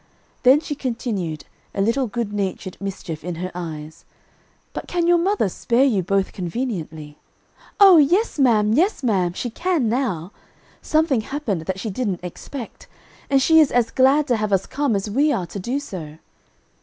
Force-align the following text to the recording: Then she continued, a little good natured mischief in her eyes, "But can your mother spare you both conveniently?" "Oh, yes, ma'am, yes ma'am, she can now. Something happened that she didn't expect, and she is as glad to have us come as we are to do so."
Then 0.41 0.61
she 0.61 0.73
continued, 0.73 1.45
a 1.75 1.79
little 1.81 2.07
good 2.07 2.33
natured 2.33 2.75
mischief 2.81 3.23
in 3.23 3.35
her 3.35 3.51
eyes, 3.53 4.03
"But 4.73 4.87
can 4.87 5.05
your 5.05 5.19
mother 5.19 5.47
spare 5.47 5.83
you 5.83 6.01
both 6.01 6.33
conveniently?" 6.33 7.19
"Oh, 7.79 7.97
yes, 7.97 8.39
ma'am, 8.39 8.73
yes 8.73 9.03
ma'am, 9.03 9.33
she 9.33 9.51
can 9.51 9.89
now. 9.89 10.31
Something 10.81 11.21
happened 11.21 11.67
that 11.67 11.79
she 11.79 11.91
didn't 11.91 12.23
expect, 12.23 12.87
and 13.29 13.39
she 13.39 13.59
is 13.59 13.71
as 13.71 13.91
glad 13.91 14.25
to 14.29 14.37
have 14.37 14.51
us 14.51 14.65
come 14.65 14.95
as 14.95 15.07
we 15.07 15.31
are 15.31 15.45
to 15.45 15.59
do 15.59 15.79
so." 15.79 16.17